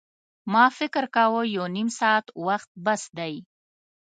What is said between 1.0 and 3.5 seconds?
کاوه یو نیم ساعت وخت بس دی.